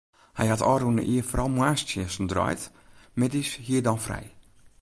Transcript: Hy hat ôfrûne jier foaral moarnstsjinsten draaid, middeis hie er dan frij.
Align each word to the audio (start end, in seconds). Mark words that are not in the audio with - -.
Hy 0.37 0.45
hat 0.51 0.65
ôfrûne 0.71 1.03
jier 1.07 1.27
foaral 1.29 1.53
moarnstsjinsten 1.55 2.27
draaid, 2.31 2.61
middeis 3.19 3.49
hie 3.63 3.75
er 3.79 3.83
dan 3.85 4.03
frij. 4.05 4.27